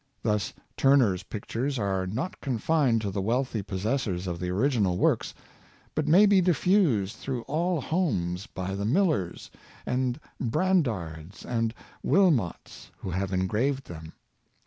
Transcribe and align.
Thus 0.23 0.51
Turner^s 0.79 1.23
pictures 1.29 1.77
are 1.77 2.07
not 2.07 2.41
confined 2.41 3.01
to 3.01 3.11
the 3.11 3.21
wealthy 3.21 3.61
possessors 3.61 4.25
of 4.25 4.39
the 4.39 4.49
original 4.49 4.97
works, 4.97 5.31
but 5.93 6.07
may 6.07 6.25
be 6.25 6.41
diffused 6.41 7.17
through 7.17 7.43
all 7.43 7.79
homes 7.79 8.47
by 8.47 8.73
the 8.73 8.83
Millers, 8.83 9.51
and 9.85 10.19
Brandards, 10.41 11.45
and 11.45 11.75
Wilmotts, 12.03 12.89
who 12.97 13.11
have 13.11 13.31
engraved 13.31 13.85
them. 13.85 14.13